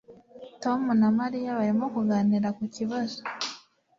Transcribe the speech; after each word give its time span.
Tom 0.63 0.81
na 1.01 1.09
Mariya 1.19 1.57
barimo 1.59 1.85
kuganira 1.95 2.47
ku 2.57 2.63
kibazo 2.75 3.19